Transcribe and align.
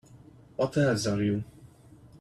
What 0.55 0.75
else 0.77 1.05
are 1.05 1.21
you? 1.21 1.43